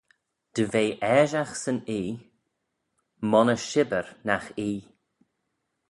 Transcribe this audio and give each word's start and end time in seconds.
Dy 0.53 0.63
ve 0.73 0.83
aashagh 1.11 1.53
'syn 1.57 1.79
oie 1.97 2.19
monney 3.29 3.61
shibber 3.67 4.07
nagh 4.25 4.49
ee, 4.67 4.79